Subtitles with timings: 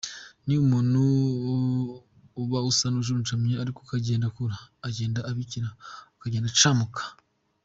[0.45, 1.01] Ni umuntu
[2.41, 5.69] uba usaba n’ujunjamye ariko uko genda akura agenda abikira
[6.17, 7.01] akagenda acamuka.